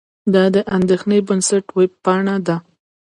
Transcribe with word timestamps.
دا 0.33 0.43
د 0.55 0.57
اندېښې 0.77 1.17
بنسټ 1.27 1.65
وېبپاڼه 1.77 2.35
ده. 2.47 2.57